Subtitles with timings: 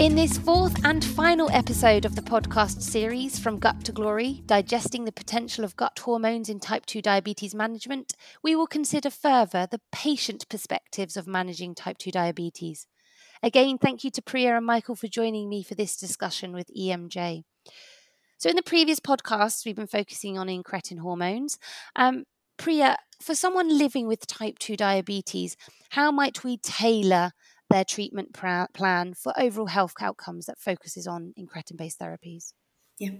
[0.00, 5.04] In this fourth and final episode of the podcast series From Gut to Glory, digesting
[5.04, 9.82] the potential of gut hormones in type 2 diabetes management, we will consider further the
[9.92, 12.86] patient perspectives of managing type 2 diabetes.
[13.42, 17.42] Again, thank you to Priya and Michael for joining me for this discussion with EMJ.
[18.38, 21.58] So, in the previous podcasts, we've been focusing on incretin hormones.
[21.94, 22.24] Um,
[22.56, 25.58] Priya, for someone living with type 2 diabetes,
[25.90, 27.32] how might we tailor
[27.70, 32.52] their treatment pra- plan for overall health outcomes that focuses on incretin based therapies?
[33.00, 33.12] Yeah.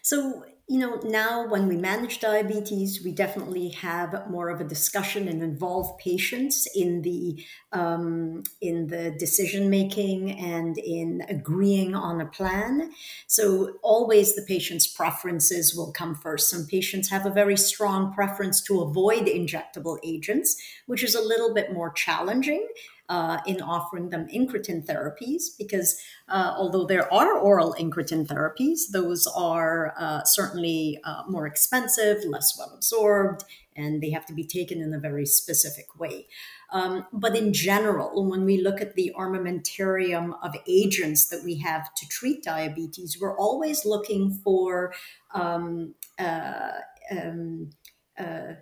[0.00, 5.28] So, you know, now when we manage diabetes, we definitely have more of a discussion
[5.28, 12.26] and involve patients in the um, in the decision making and in agreeing on a
[12.26, 12.92] plan.
[13.26, 16.48] So, always the patient's preferences will come first.
[16.48, 21.52] Some patients have a very strong preference to avoid injectable agents, which is a little
[21.52, 22.66] bit more challenging
[23.08, 29.26] uh, in offering them incretin therapies because uh, although there are oral incretin therapies, those
[29.26, 33.44] are uh, certainly uh, more expensive, less well absorbed,
[33.76, 36.26] and they have to be taken in a very specific way.
[36.72, 41.94] Um, but in general, when we look at the armamentarium of agents that we have
[41.94, 44.92] to treat diabetes, we're always looking for
[45.32, 46.72] um, uh,
[47.10, 47.70] um,
[48.18, 48.54] uh,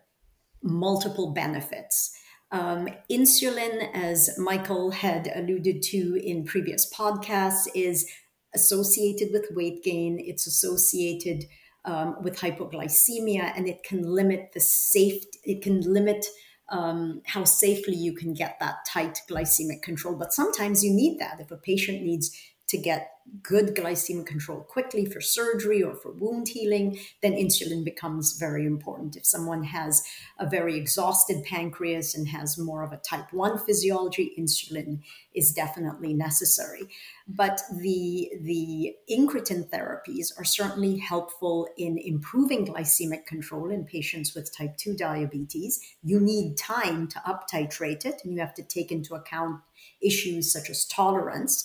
[0.63, 2.19] multiple benefits.
[2.55, 8.09] Um, insulin, as Michael had alluded to in previous podcasts, is
[8.55, 10.21] associated with weight gain.
[10.21, 11.47] It's associated
[11.85, 15.25] um, with hypoglycemia, and it can limit the safe.
[15.43, 16.25] It can limit
[16.69, 20.15] um, how safely you can get that tight glycemic control.
[20.15, 21.41] But sometimes you need that.
[21.41, 22.31] If a patient needs
[22.75, 23.11] to get
[23.43, 29.17] good glycemic control quickly for surgery or for wound healing, then insulin becomes very important.
[29.17, 30.03] If someone has
[30.39, 35.01] a very exhausted pancreas and has more of a type 1 physiology, insulin
[35.35, 36.83] is definitely necessary.
[37.27, 44.55] But the, the incretin therapies are certainly helpful in improving glycemic control in patients with
[44.55, 45.81] type 2 diabetes.
[46.03, 49.61] You need time to up titrate it, and you have to take into account
[50.03, 51.65] issues such as tolerance.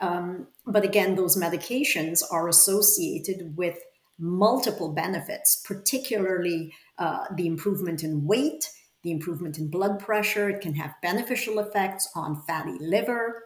[0.00, 3.78] Um, but again, those medications are associated with
[4.18, 8.68] multiple benefits, particularly uh, the improvement in weight,
[9.02, 10.50] the improvement in blood pressure.
[10.50, 13.44] It can have beneficial effects on fatty liver.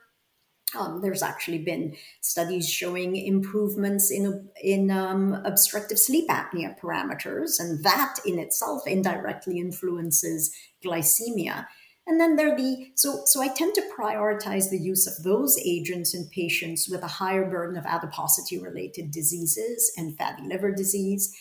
[0.79, 7.85] Um, there's actually been studies showing improvements in in um, obstructive sleep apnea parameters, and
[7.85, 11.67] that in itself indirectly influences glycemia.
[12.07, 15.57] And then there are the so so I tend to prioritize the use of those
[15.65, 21.37] agents in patients with a higher burden of adiposity related diseases and fatty liver disease.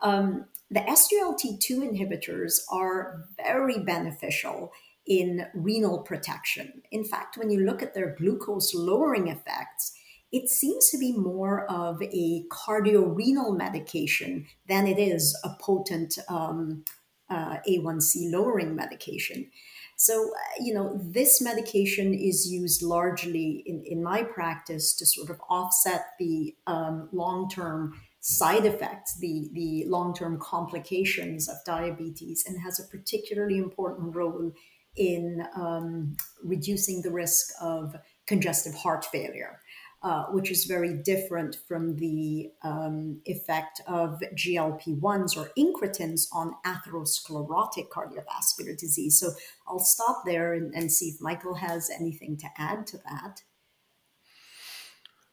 [0.00, 4.72] Um, the SGLT2 inhibitors are very beneficial
[5.06, 6.82] in renal protection.
[6.90, 9.92] In fact, when you look at their glucose lowering effects,
[10.32, 16.84] it seems to be more of a cardiorenal medication than it is a potent um,
[17.30, 19.50] uh, A1C lowering medication.
[19.96, 25.30] So, uh, you know, this medication is used largely in, in my practice to sort
[25.30, 32.44] of offset the um, long term side effects, the, the long term complications of diabetes,
[32.46, 34.52] and has a particularly important role
[34.96, 37.96] in um, reducing the risk of
[38.26, 39.60] congestive heart failure.
[40.02, 46.54] Uh, which is very different from the um, effect of GLP 1s or incretins on
[46.64, 49.18] atherosclerotic cardiovascular disease.
[49.18, 49.30] So
[49.66, 53.42] I'll stop there and, and see if Michael has anything to add to that.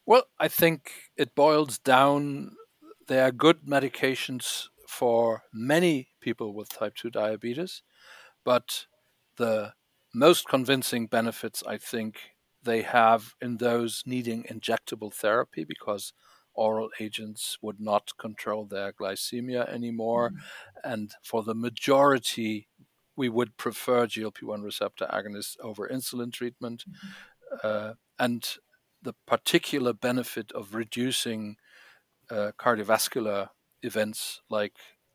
[0.06, 2.56] Well, I think it boils down
[3.08, 7.84] there are good medications for many people with type 2 diabetes,
[8.44, 8.86] but
[9.38, 9.74] the
[10.16, 12.33] most convincing benefits, I think,
[12.64, 16.14] they have in those needing injectable therapy because
[16.54, 20.30] oral agents would not control their glycemia anymore.
[20.30, 20.92] Mm-hmm.
[20.92, 22.68] And for the majority,
[23.16, 26.86] we would prefer GLP 1 receptor agonists over insulin treatment.
[26.88, 27.58] Mm-hmm.
[27.64, 28.58] Uh, and
[29.02, 31.58] the particular benefit of reducing
[32.30, 33.50] uh, cardiovascular
[33.82, 34.74] events like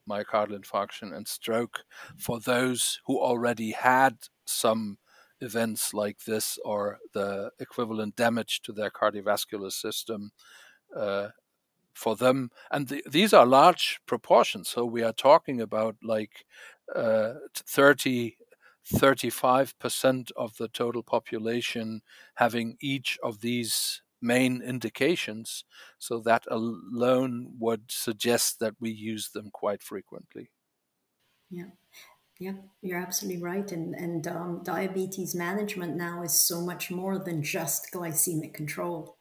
[0.09, 1.85] myocardial infarction and stroke
[2.17, 4.99] for those who already had some
[5.41, 10.33] events like this or the equivalent damage to their cardiovascular system
[10.97, 11.29] uh,
[11.95, 12.51] for them.
[12.71, 14.69] And the, these are large proportions.
[14.69, 16.45] So we are talking about like
[16.95, 18.37] uh, 30,
[18.95, 22.03] 35% of the total population
[22.35, 25.65] having each of these main indications.
[25.99, 30.51] So that alone would suggest that we use them quite frequently.
[31.51, 31.71] Yeah.
[32.39, 32.53] Yeah,
[32.83, 33.71] you're absolutely right.
[33.73, 39.17] And, and um, diabetes management now is so much more than just glycemic control.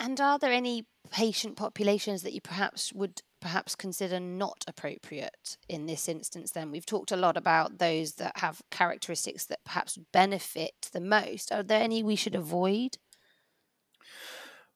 [0.00, 5.86] And are there any patient populations that you perhaps would perhaps consider not appropriate in
[5.86, 10.88] this instance then we've talked a lot about those that have characteristics that perhaps benefit
[10.92, 12.96] the most are there any we should avoid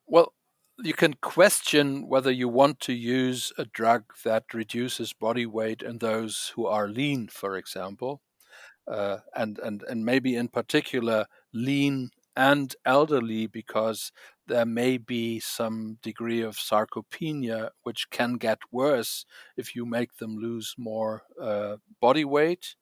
[0.06, 0.32] well
[0.82, 5.98] you can question whether you want to use a drug that reduces body weight in
[5.98, 8.20] those who are lean for example
[8.88, 14.12] uh, and and and maybe in particular lean and elderly because
[14.46, 20.36] there may be some degree of sarcopenia, which can get worse if you make them
[20.38, 22.76] lose more uh, body weight.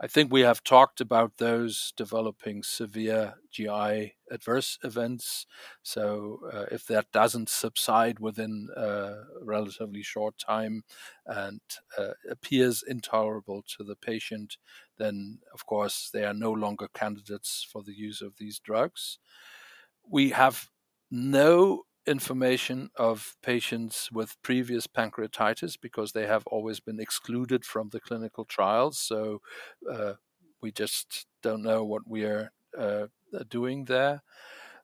[0.00, 5.44] I think we have talked about those developing severe GI adverse events.
[5.82, 10.84] So, uh, if that doesn't subside within a relatively short time
[11.26, 11.60] and
[11.98, 14.56] uh, appears intolerable to the patient,
[14.98, 19.18] then of course they are no longer candidates for the use of these drugs.
[20.08, 20.70] We have
[21.10, 28.00] no information of patients with previous pancreatitis because they have always been excluded from the
[28.00, 28.98] clinical trials.
[28.98, 29.40] So
[29.90, 30.14] uh,
[30.62, 33.06] we just don't know what we are uh,
[33.48, 34.22] doing there.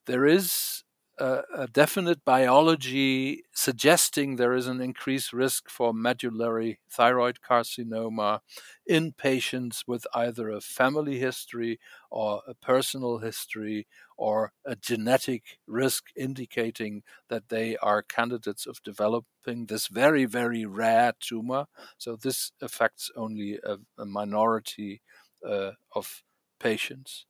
[0.06, 0.85] There is
[1.19, 8.40] a, a, definite biology suggesting there is an increased risk for medullary thyroid carcinoma
[8.87, 11.78] in patients with either a family history
[12.11, 19.66] or a personal history or a genetic risk indicating that they are candidates of developing
[19.66, 21.66] this very, very rare tumor.
[21.99, 25.00] So this affects only a, a minority
[25.46, 26.22] uh, of
[26.58, 27.26] patients.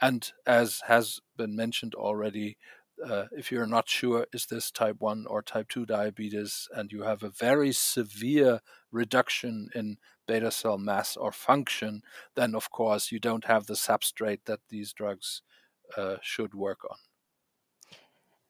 [0.00, 2.56] And as has been mentioned already,
[3.04, 7.02] uh, if you're not sure is this type 1 or type 2 diabetes and you
[7.02, 8.60] have a very severe
[8.90, 12.02] reduction in beta cell mass or function
[12.34, 15.42] then of course you don't have the substrate that these drugs
[15.96, 16.96] uh, should work on.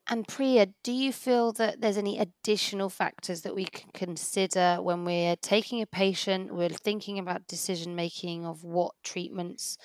[0.08, 5.04] And Priya, do you feel that there's any additional factors that we can consider when
[5.04, 9.78] we're taking a patient, we're thinking about decision making of what treatments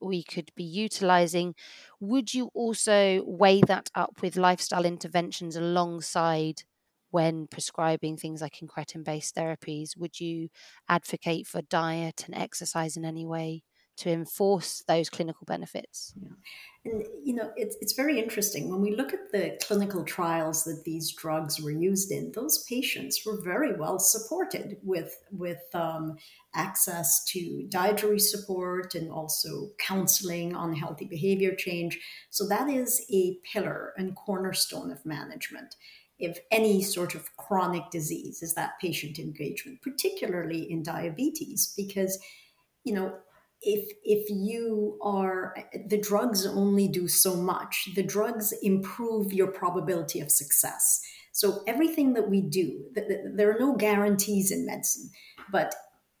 [0.00, 1.54] we could be utilizing.
[2.00, 6.62] Would you also weigh that up with lifestyle interventions alongside
[7.10, 9.96] when prescribing things like incretin based therapies?
[9.96, 10.48] Would you
[10.88, 13.62] advocate for diet and exercise in any way?
[13.96, 16.12] To enforce those clinical benefits.
[16.20, 16.28] Yeah.
[16.84, 20.84] And you know, it's it's very interesting when we look at the clinical trials that
[20.84, 22.30] these drugs were used in.
[22.32, 26.16] Those patients were very well supported with with um,
[26.54, 31.98] access to dietary support and also counseling on healthy behavior change.
[32.30, 35.74] So that is a pillar and cornerstone of management.
[36.18, 42.18] If any sort of chronic disease is that patient engagement, particularly in diabetes, because
[42.84, 43.18] you know
[43.62, 45.54] if if you are
[45.88, 47.88] the drugs only do so much.
[47.94, 51.00] The drugs improve your probability of success.
[51.32, 55.10] So everything that we do there are no guarantees in medicine
[55.50, 55.74] but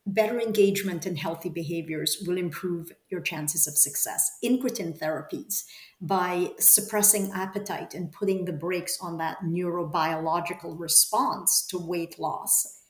[0.06, 4.38] better engagement and healthy behaviors will improve your chances of success.
[4.44, 5.64] Incretin therapies
[6.00, 12.82] by suppressing appetite and putting the brakes on that neurobiological response to weight loss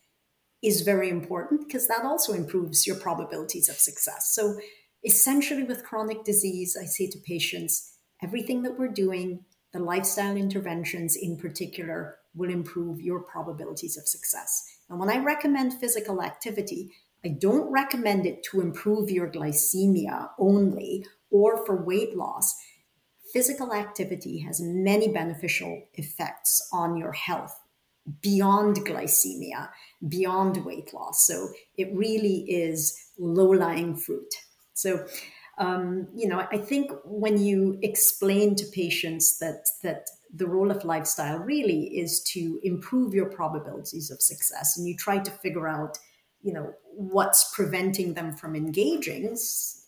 [0.63, 4.33] is very important because that also improves your probabilities of success.
[4.35, 4.59] So,
[5.05, 11.17] essentially, with chronic disease, I say to patients everything that we're doing, the lifestyle interventions
[11.17, 14.65] in particular, will improve your probabilities of success.
[14.89, 16.93] And when I recommend physical activity,
[17.25, 22.55] I don't recommend it to improve your glycemia only or for weight loss.
[23.33, 27.59] Physical activity has many beneficial effects on your health
[28.23, 29.69] beyond glycemia,
[30.09, 31.27] beyond weight loss.
[31.27, 34.33] So it really is low lying fruit.
[34.75, 35.07] So,
[35.59, 40.85] um, you know, I think when you explain to patients that that the role of
[40.85, 45.99] lifestyle really is to improve your probabilities of success, and you try to figure out,
[46.43, 49.35] you know, what's preventing them from engaging.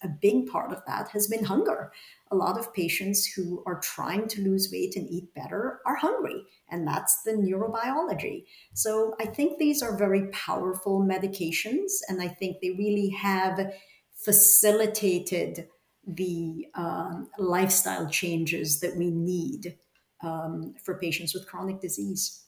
[0.02, 1.92] A big part of that has been hunger
[2.30, 6.44] a lot of patients who are trying to lose weight and eat better are hungry,
[6.70, 8.44] and that's the neurobiology.
[8.74, 13.72] So I think these are very powerful medications, and I think they really have
[14.14, 15.68] facilitated
[16.06, 19.76] the um, lifestyle changes that we need
[20.22, 22.44] um, for patients with chronic disease.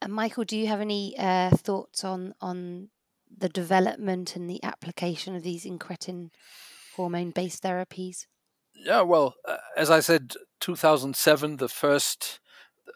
[0.00, 2.88] And Michael, do you have any uh, thoughts on on
[3.38, 6.30] the development and the application of these incretin
[6.96, 8.26] hormone based therapies?
[8.84, 12.40] Yeah, well, uh, as I said, 2007, the first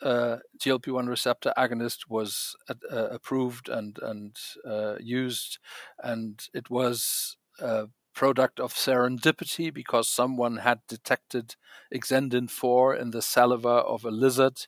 [0.02, 2.74] uh, GLP-1 receptor agonist was uh,
[3.10, 5.58] approved and and uh, used,
[6.02, 11.54] and it was a product of serendipity because someone had detected
[11.94, 14.66] exendin 4 in the saliva of a lizard,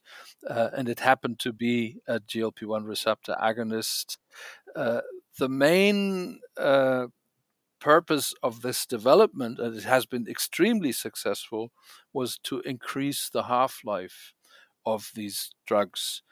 [0.49, 4.19] uh, and it happened to be a GLP 1 receptor agonist.
[4.77, 5.01] Uh,
[5.39, 6.41] the main
[7.81, 11.73] purpose of this development, and it has been extremely successful,
[12.13, 14.35] was to increase the half life
[14.87, 16.23] of these drugs.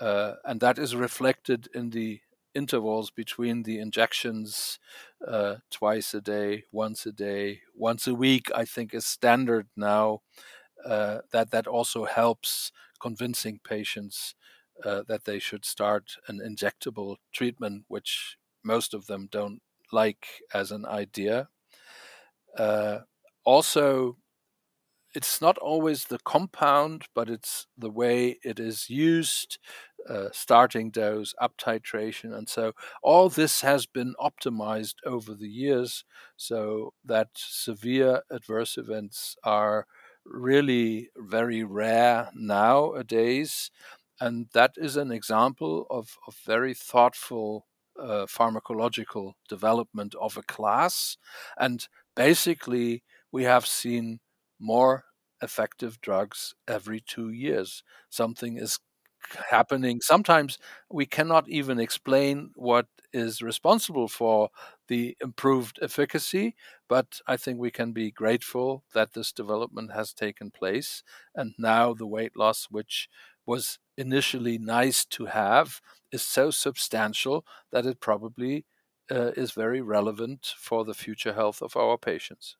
[0.00, 2.20] Uh, and that is reflected in the
[2.54, 4.78] intervals between the injections
[5.26, 10.20] uh, twice a day, once a day, once a week, I think is standard now.
[10.84, 12.70] Uh, that that also helps
[13.00, 14.34] convincing patients
[14.84, 19.60] uh, that they should start an injectable treatment, which most of them don't
[19.92, 21.48] like as an idea.
[22.56, 23.00] Uh,
[23.44, 24.16] also,
[25.14, 29.58] it's not always the compound, but it's the way it is used,
[30.08, 32.36] uh, starting dose, up titration.
[32.36, 36.04] And so all this has been optimized over the years
[36.36, 39.86] so that severe adverse events are
[40.24, 43.70] really very rare nowadays.
[44.20, 47.66] And that is an example of, of very thoughtful
[48.00, 51.16] uh, pharmacological development of a class.
[51.58, 54.20] And basically, we have seen
[54.58, 55.04] more
[55.42, 57.82] effective drugs every two years.
[58.08, 58.78] Something is
[59.50, 60.00] happening.
[60.00, 60.58] Sometimes
[60.90, 64.50] we cannot even explain what is responsible for
[64.88, 66.54] the improved efficacy,
[66.88, 71.02] but I think we can be grateful that this development has taken place.
[71.34, 73.08] And now the weight loss, which
[73.46, 75.80] was initially nice to have,
[76.12, 78.64] is so substantial that it probably
[79.10, 82.56] uh, is very relevant for the future health of our patients.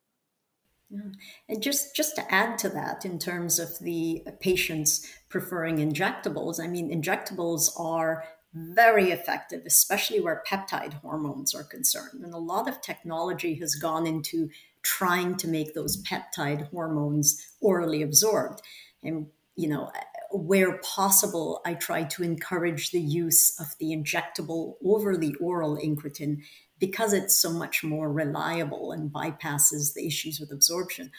[0.90, 1.00] Yeah.
[1.49, 6.69] And just just to add to that, in terms of the patients preferring injectables, I
[6.69, 8.25] mean, injectables are
[8.55, 12.23] very effective, especially where peptide hormones are concerned.
[12.23, 14.49] And a lot of technology has gone into
[14.83, 18.62] trying to make those peptide hormones orally absorbed.
[19.02, 19.26] And
[19.57, 19.90] you know,
[20.38, 26.43] where possible, I try to encourage the use of the injectable over the oral incretin
[26.78, 31.11] because it's so much more reliable and bypasses the issues with absorption.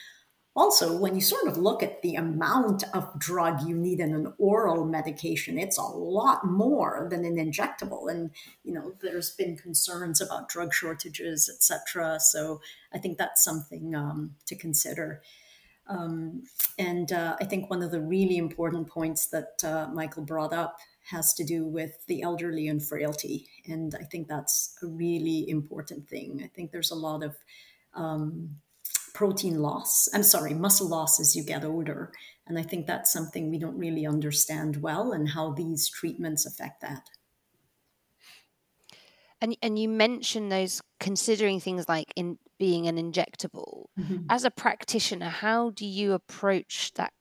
[0.56, 4.34] Also, when you sort of look at the amount of drug you need in an
[4.40, 8.10] oral medication, it's a lot more than an injectable.
[8.10, 8.32] And
[8.64, 12.20] you know, there's been concerns about drug shortages, etc.
[12.20, 12.60] So
[12.92, 15.22] I think that's something um, to consider.
[15.90, 16.44] Um,
[16.78, 20.78] and uh, I think one of the really important points that uh, Michael brought up
[21.10, 23.48] has to do with the elderly and frailty.
[23.66, 26.42] And I think that's a really important thing.
[26.44, 27.38] I think there's a lot of
[27.94, 28.58] um,
[29.14, 32.12] protein loss, I'm sorry, muscle loss as you get older.
[32.46, 36.82] And I think that's something we don't really understand well and how these treatments affect
[36.82, 37.10] that.
[39.42, 43.86] And and you mentioned those considering things like in being an injectable.
[44.00, 44.26] Mm-hmm.
[44.30, 47.14] As a practitioner, how do you approach that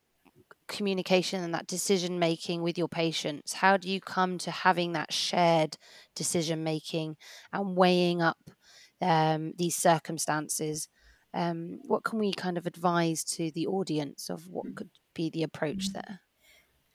[0.69, 3.55] communication and that decision making with your patients?
[3.55, 5.76] How do you come to having that shared
[6.14, 7.16] decision making
[7.52, 8.50] and weighing up
[9.00, 10.88] um, these circumstances?
[11.35, 14.75] Um, what can we kind of advise to the audience of what mm-hmm.
[14.75, 16.00] could be the approach mm-hmm.
[16.00, 16.21] there?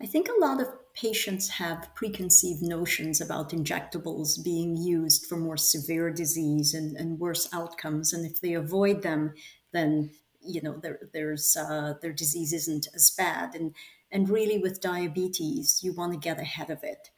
[0.01, 5.57] I think a lot of patients have preconceived notions about injectables being used for more
[5.57, 8.11] severe disease and, and worse outcomes.
[8.11, 9.33] And if they avoid them,
[9.73, 10.11] then
[10.43, 13.53] you know their there's uh, their disease isn't as bad.
[13.53, 13.75] And
[14.11, 17.11] and really with diabetes, you want to get ahead of it.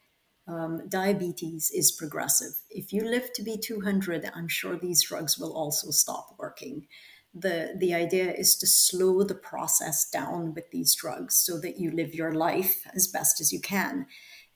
[0.46, 2.60] Um, diabetes is progressive.
[2.68, 6.86] If you live to be 200, I'm sure these drugs will also stop working
[7.34, 11.90] the the idea is to slow the process down with these drugs so that you
[11.90, 14.06] live your life as best as you can.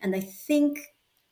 [0.00, 0.78] And i think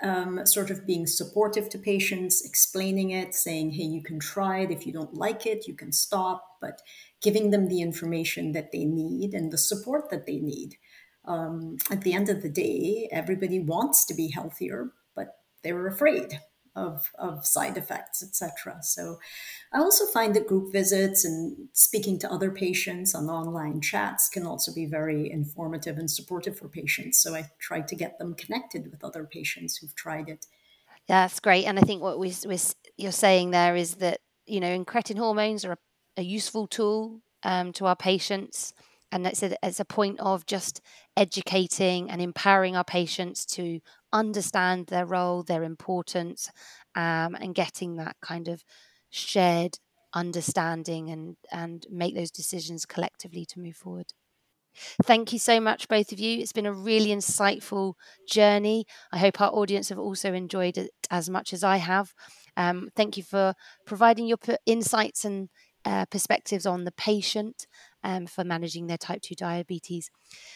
[0.03, 4.71] um, sort of being supportive to patients explaining it saying hey you can try it.
[4.71, 6.83] If you don't like it you can stop but
[7.23, 10.76] giving them the information that they need and the support that they need.
[11.25, 15.29] Um, at the end of the day everybody wants to be healthier but
[15.62, 16.41] they're afraid
[16.76, 18.78] of, of side effects, etc.
[18.83, 19.18] So
[19.73, 24.47] I also find that group visits and speaking to other patients on online chats can
[24.47, 27.18] also be very informative and supportive for patients.
[27.18, 30.47] So I try to get them connected with other patients who've tried it.
[31.09, 31.64] That's great.
[31.64, 32.59] And I think what we, we,
[32.97, 35.78] you're saying there is that, you know, incretin hormones are a,
[36.18, 38.73] a useful tool um, to our patients
[39.12, 40.80] and it's a, it's a point of just
[41.16, 43.80] educating and empowering our patients to
[44.12, 46.50] understand their role, their importance,
[46.94, 48.64] um, and getting that kind of
[49.10, 49.78] shared
[50.14, 54.12] understanding and and make those decisions collectively to move forward.
[55.04, 56.38] Thank you so much, both of you.
[56.38, 57.94] It's been a really insightful
[58.28, 58.84] journey.
[59.12, 62.12] I hope our audience have also enjoyed it as much as I have.
[62.56, 63.54] Um, thank you for
[63.86, 65.48] providing your insights and
[65.84, 67.66] uh, perspectives on the patient
[68.02, 70.10] um, for managing their type 2 diabetes.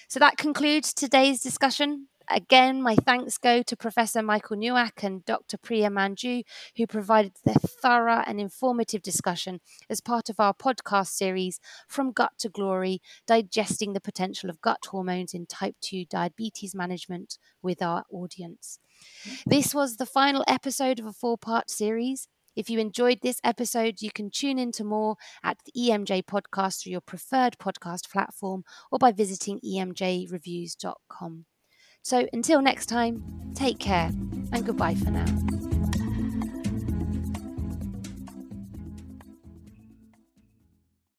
[0.09, 2.09] So that concludes today's discussion.
[2.29, 5.59] Again, my thanks go to Professor Michael Nauck and Dr.
[5.59, 6.43] Priya Manju,
[6.77, 12.33] who provided their thorough and informative discussion as part of our podcast series, From Gut
[12.39, 18.05] to Glory Digesting the Potential of Gut Hormones in Type 2 Diabetes Management with our
[18.13, 18.79] audience.
[19.47, 22.29] This was the final episode of a four part series.
[22.57, 26.83] If you enjoyed this episode, you can tune in to more at the EMJ podcast
[26.83, 31.47] through your preferred podcast platform or by visiting emjreviews.com.
[32.03, 33.23] So until next time,
[33.55, 34.11] take care
[34.53, 35.70] and goodbye for now.